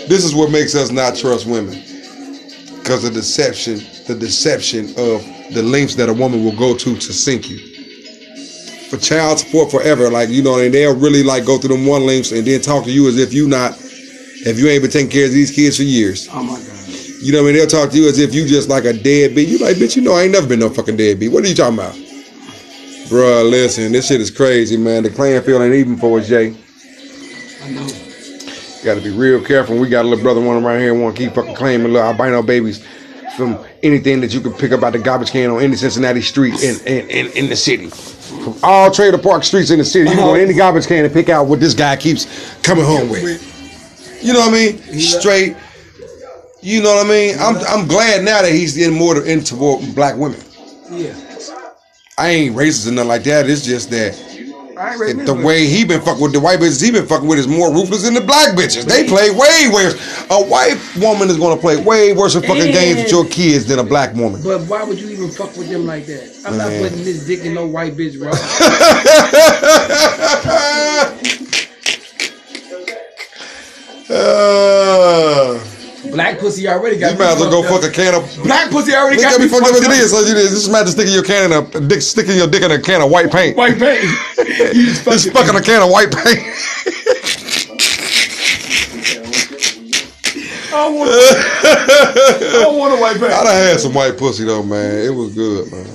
This 0.08 0.24
is 0.24 0.34
what 0.34 0.50
makes 0.50 0.74
us 0.74 0.90
not 0.90 1.16
trust 1.16 1.46
women. 1.46 1.82
Because 2.78 3.02
the 3.02 3.10
deception, 3.10 3.76
the 4.06 4.14
deception 4.14 4.90
of 4.96 5.24
the 5.54 5.62
lengths 5.62 5.94
that 5.96 6.08
a 6.08 6.12
woman 6.12 6.44
will 6.44 6.56
go 6.56 6.76
to 6.76 6.94
to 6.94 7.12
sink 7.12 7.48
you. 7.50 7.73
For 8.90 8.98
child 8.98 9.38
support 9.38 9.70
forever, 9.70 10.10
like, 10.10 10.28
you 10.28 10.42
know, 10.42 10.58
and 10.58 10.72
they'll 10.72 10.96
really 10.96 11.22
like 11.22 11.44
go 11.44 11.58
through 11.58 11.76
them 11.76 11.86
one 11.86 12.06
links 12.06 12.32
and 12.32 12.46
then 12.46 12.60
talk 12.60 12.84
to 12.84 12.92
you 12.92 13.08
as 13.08 13.18
if 13.18 13.32
you 13.32 13.48
not, 13.48 13.72
if 14.46 14.58
you 14.58 14.68
ain't 14.68 14.82
been 14.82 14.90
taking 14.90 15.10
care 15.10 15.26
of 15.26 15.32
these 15.32 15.50
kids 15.50 15.78
for 15.78 15.82
years. 15.82 16.28
Oh 16.30 16.42
my 16.42 16.54
god. 16.54 16.74
You 17.20 17.32
know 17.32 17.42
what 17.42 17.48
I 17.48 17.52
mean? 17.52 17.56
They'll 17.56 17.66
talk 17.66 17.90
to 17.90 17.96
you 17.96 18.06
as 18.06 18.18
if 18.18 18.34
you 18.34 18.46
just 18.46 18.68
like 18.68 18.84
a 18.84 18.92
deadbeat. 18.92 19.48
You 19.48 19.58
like, 19.58 19.76
bitch, 19.76 19.96
you 19.96 20.02
know 20.02 20.12
I 20.12 20.24
ain't 20.24 20.32
never 20.32 20.46
been 20.46 20.60
no 20.60 20.68
fucking 20.68 20.98
deadbeat. 20.98 21.32
What 21.32 21.42
are 21.42 21.48
you 21.48 21.54
talking 21.54 21.78
about? 21.78 21.94
Bruh, 23.08 23.48
listen, 23.50 23.92
this 23.92 24.08
shit 24.08 24.20
is 24.20 24.30
crazy, 24.30 24.76
man. 24.76 25.02
The 25.02 25.10
clan 25.10 25.42
field 25.42 25.62
ain't 25.62 25.74
even 25.74 25.96
for 25.96 26.18
us, 26.18 26.28
Jay. 26.28 26.54
I 27.62 27.70
know. 27.70 27.88
Got 28.84 28.96
to 28.96 29.00
be 29.00 29.10
real 29.10 29.42
careful. 29.42 29.78
We 29.78 29.88
got 29.88 30.04
a 30.04 30.08
little 30.08 30.22
brother 30.22 30.42
one 30.42 30.62
around 30.62 30.80
here 30.80 30.92
want 30.92 31.16
to 31.16 31.24
keep 31.24 31.34
fucking 31.34 31.54
claiming 31.54 31.90
little 31.92 32.06
albino 32.06 32.42
babies 32.42 32.86
from 33.36 33.58
anything 33.82 34.20
that 34.20 34.32
you 34.32 34.40
can 34.40 34.52
pick 34.52 34.72
up 34.72 34.82
out 34.82 34.92
the 34.92 34.98
garbage 34.98 35.30
can 35.30 35.50
on 35.50 35.62
any 35.62 35.76
Cincinnati 35.76 36.22
street 36.22 36.62
in, 36.62 36.76
in, 36.86 37.10
in, 37.10 37.26
in 37.32 37.48
the 37.48 37.56
city. 37.56 37.88
From 37.88 38.54
all 38.62 38.90
trailer 38.90 39.18
park 39.18 39.44
streets 39.44 39.70
in 39.70 39.78
the 39.78 39.84
city, 39.84 40.08
you 40.10 40.16
can 40.16 40.24
go 40.24 40.34
to 40.34 40.42
any 40.42 40.54
garbage 40.54 40.86
can 40.86 41.04
and 41.04 41.12
pick 41.12 41.28
out 41.28 41.46
what 41.46 41.60
this 41.60 41.74
guy 41.74 41.96
keeps 41.96 42.26
coming 42.62 42.84
home 42.84 43.08
with. 43.10 43.52
You 44.22 44.32
know 44.32 44.40
what 44.40 44.50
I 44.50 44.52
mean? 44.52 44.78
Straight. 45.00 45.56
You 46.62 46.82
know 46.82 46.94
what 46.94 47.06
I 47.06 47.08
mean? 47.08 47.36
I'm 47.38 47.56
I'm 47.68 47.86
glad 47.86 48.24
now 48.24 48.40
that 48.40 48.52
he's 48.52 48.78
in 48.78 48.94
more 48.94 49.22
into 49.24 49.54
black 49.94 50.16
women. 50.16 50.40
Yeah. 50.90 51.14
I 52.16 52.30
ain't 52.30 52.56
racist 52.56 52.88
or 52.88 52.92
nothing 52.92 53.08
like 53.08 53.24
that. 53.24 53.50
It's 53.50 53.64
just 53.64 53.90
that 53.90 54.14
I 54.76 54.90
ain't 54.90 55.00
ready 55.00 55.20
it- 55.20 55.26
the 55.26 55.34
way 55.34 55.66
he 55.66 55.84
been 55.84 56.00
fucking 56.00 56.22
with 56.22 56.32
the 56.32 56.40
white 56.40 56.58
bitches 56.60 56.82
he 56.82 56.90
been 56.90 57.06
fucking 57.06 57.28
with 57.28 57.38
is 57.38 57.48
more 57.48 57.72
ruthless 57.72 58.02
than 58.02 58.14
the 58.14 58.20
black 58.20 58.56
bitches. 58.56 58.84
They 58.84 59.06
play 59.06 59.30
way 59.30 59.68
worse. 59.72 59.94
A 60.30 60.42
white 60.42 60.78
woman 60.98 61.28
is 61.30 61.36
gonna 61.36 61.60
play 61.60 61.76
way 61.76 62.12
worse 62.12 62.34
fucking 62.34 62.72
games 62.72 63.02
with 63.02 63.10
your 63.10 63.24
kids 63.26 63.66
than 63.66 63.78
a 63.78 63.84
black 63.84 64.14
woman. 64.14 64.40
But 64.42 64.62
why 64.62 64.82
would 64.82 65.00
you 65.00 65.08
even 65.10 65.30
fuck 65.30 65.56
with 65.56 65.68
them 65.68 65.86
like 65.86 66.06
that? 66.06 66.30
I'm 66.44 66.56
not 66.56 66.68
Man. 66.68 66.82
putting 66.82 67.04
this 67.04 67.26
dick 67.26 67.44
in 67.44 67.54
no 67.54 67.66
white 67.66 67.96
bitch, 67.96 68.18
bro. 68.18 68.30
Uh, 74.10 74.93
Black 76.14 76.38
pussy 76.38 76.68
already 76.68 76.96
got 76.98 77.12
you 77.12 77.18
might 77.18 77.32
as 77.34 77.40
well 77.40 77.50
go 77.50 77.62
fucked 77.68 77.82
fuck 77.84 77.92
a 77.92 77.94
can 77.94 78.14
of. 78.14 78.42
Black 78.44 78.70
pussy 78.70 78.94
already 78.94 79.16
Look 79.16 79.24
got 79.26 79.34
at 79.34 79.40
me 79.40 79.46
me 79.46 79.50
fucked 79.50 79.62
up 79.66 79.68
fucked 79.74 79.82
as 79.82 79.88
it 79.88 79.90
up. 79.90 80.04
is. 80.04 80.10
So 80.10 80.20
you 80.20 80.34
just 80.48 80.68
imagine 80.68 80.92
sticking 80.92 81.12
your 81.12 81.22
can 81.24 81.50
in 81.52 81.58
a 81.58 81.80
dick, 81.88 82.02
sticking 82.02 82.36
your 82.36 82.46
dick 82.46 82.62
in 82.62 82.70
a 82.70 82.80
can 82.80 83.02
of 83.02 83.10
white 83.10 83.30
paint. 83.32 83.56
White 83.56 83.78
paint. 83.78 84.04
You 84.74 84.86
just 84.86 85.04
Just 85.10 85.30
fucking- 85.32 85.32
fucking 85.32 85.56
a 85.56 85.62
can 85.62 85.82
of 85.82 85.90
white 85.90 86.10
paint. 86.12 86.40
I 90.66 90.76
don't 90.76 90.94
want. 90.96 91.10
I 91.10 92.62
don't 92.62 92.78
want 92.78 92.94
a 92.98 93.00
white 93.00 93.12
paint. 93.14 93.24
I 93.24 93.28
bag. 93.28 93.44
done 93.44 93.56
had 93.56 93.80
some 93.80 93.94
white 93.94 94.16
pussy 94.18 94.44
though, 94.44 94.62
man. 94.62 95.04
It 95.04 95.10
was 95.10 95.34
good, 95.34 95.70
man. 95.70 95.86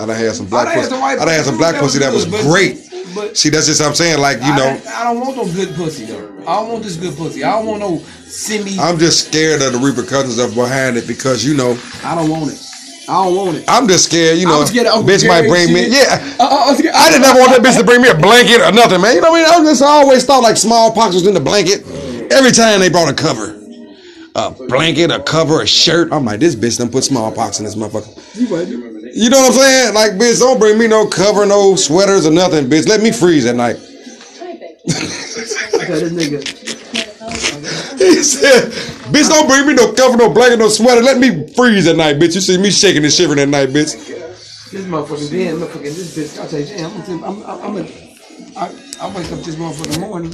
I 0.00 0.06
done 0.06 0.16
had 0.16 0.34
some 0.34 0.46
black 0.46 0.66
I 0.68 0.74
done 0.74 0.74
had 0.74 0.80
pussy. 0.82 0.90
some 0.90 1.00
white 1.00 1.18
I 1.18 1.24
done 1.24 1.34
had 1.34 1.44
some 1.44 1.56
black 1.58 1.76
pussy 1.76 1.98
that 2.00 2.12
was 2.12 2.26
was 2.26 2.34
good, 2.34 2.44
but- 2.44 2.50
great. 2.52 2.85
But 3.16 3.36
See, 3.36 3.48
that's 3.48 3.66
just 3.66 3.80
what 3.80 3.88
I'm 3.88 3.94
saying. 3.94 4.20
Like 4.20 4.36
you 4.38 4.52
I, 4.52 4.56
know, 4.56 4.82
I 4.92 5.04
don't 5.04 5.20
want 5.20 5.36
no 5.36 5.46
good 5.50 5.74
pussy 5.74 6.04
though. 6.04 6.28
I 6.46 6.60
don't 6.60 6.68
want 6.68 6.84
this 6.84 6.96
good 6.96 7.16
pussy. 7.16 7.42
I 7.42 7.52
don't 7.52 7.66
want 7.66 7.80
no 7.80 7.98
semi. 8.26 8.78
I'm 8.78 8.98
just 8.98 9.28
scared 9.28 9.62
of 9.62 9.72
the 9.72 9.78
repercussions 9.78 10.38
of 10.38 10.54
behind 10.54 10.98
it 10.98 11.08
because 11.08 11.44
you 11.44 11.56
know 11.56 11.80
I 12.04 12.14
don't 12.14 12.28
want 12.28 12.52
it. 12.52 12.60
I 13.08 13.24
don't 13.24 13.36
want 13.36 13.56
it. 13.56 13.64
I'm 13.68 13.88
just 13.88 14.06
scared. 14.06 14.36
You 14.38 14.46
know, 14.46 14.60
I'm 14.60 14.66
scared 14.66 14.86
bitch 14.86 15.26
might 15.26 15.42
Gary 15.42 15.48
bring 15.48 15.72
me. 15.72 15.88
Yeah, 15.88 16.20
Uh, 16.38 16.44
uh, 16.44 16.72
uh, 16.72 16.92
I 16.94 17.10
didn't 17.10 17.24
ever 17.24 17.40
want 17.40 17.56
that 17.56 17.62
bitch 17.64 17.78
to 17.78 17.84
bring 17.84 18.02
me 18.02 18.08
a 18.10 18.14
blanket 18.14 18.60
or 18.60 18.70
nothing, 18.72 19.00
man. 19.00 19.14
You 19.14 19.22
know 19.22 19.30
what 19.30 19.40
I 19.48 19.58
mean? 19.58 19.64
I 19.66 19.70
just 19.70 19.82
always 19.82 20.24
thought 20.24 20.42
like 20.42 20.56
smallpox 20.58 21.14
was 21.14 21.26
in 21.26 21.32
the 21.32 21.40
blanket. 21.40 21.86
Every 22.30 22.52
time 22.52 22.80
they 22.80 22.90
brought 22.90 23.08
a 23.08 23.14
cover, 23.14 23.58
a 24.34 24.50
blanket, 24.50 25.10
a 25.10 25.22
cover, 25.22 25.62
a 25.62 25.66
shirt. 25.66 26.12
I'm 26.12 26.24
like, 26.26 26.40
this 26.40 26.54
bitch 26.54 26.78
done 26.78 26.90
put 26.90 27.04
smallpox 27.04 27.60
in 27.60 27.64
this 27.64 27.76
motherfucker. 27.76 28.12
You 28.38 28.85
know 29.30 29.38
what 29.40 29.54
I'm 29.54 29.58
saying? 29.60 29.94
Like, 29.94 30.12
bitch, 30.12 30.40
don't 30.40 30.58
bring 30.58 30.78
me 30.78 30.86
no 30.88 31.06
cover, 31.06 31.46
no 31.46 31.74
sweaters 31.76 32.26
or 32.26 32.30
nothing, 32.32 32.66
bitch. 32.66 32.86
Let 32.86 33.00
me 33.00 33.12
freeze 33.12 33.46
at 33.46 33.56
night. 33.56 33.76
He 37.98 38.22
said, 38.22 38.70
bitch, 39.12 39.28
don't 39.28 39.48
bring 39.48 39.66
me 39.66 39.74
no 39.74 39.92
cover, 39.92 40.16
no 40.16 40.30
blanket, 40.30 40.58
no 40.58 40.68
sweater. 40.68 41.02
Let 41.02 41.18
me 41.18 41.48
freeze 41.54 41.86
at 41.86 41.96
night, 41.96 42.16
bitch. 42.16 42.34
You 42.34 42.42
see 42.42 42.58
me 42.58 42.70
shaking 42.70 43.04
and 43.04 43.12
shivering 43.12 43.40
at 43.40 43.48
night, 43.48 43.70
bitch. 43.70 43.94
This 44.70 44.84
motherfucking 44.84 45.30
then, 45.30 45.56
motherfucking 45.56 45.82
this 45.82 46.16
bitch. 46.16 46.42
I 46.42 46.46
tell 46.46 46.60
you, 46.60 46.66
damn, 46.66 46.90
I'm, 46.92 47.24
I'm, 47.24 47.42
I'm, 47.44 47.64
I'm, 47.64 47.76
a, 47.78 47.88
I, 48.58 48.66
I 49.00 49.08
wake 49.16 49.32
up 49.32 49.40
this 49.40 49.56
motherfucking 49.56 50.00
morning. 50.00 50.32